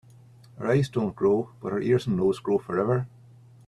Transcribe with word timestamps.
Our 0.57 0.65
eyes 0.71 0.89
don‘t 0.89 1.13
grow, 1.15 1.51
but 1.59 1.71
our 1.73 1.79
ears 1.79 2.07
and 2.07 2.17
nose 2.17 2.39
grow 2.39 2.57
forever. 2.57 3.07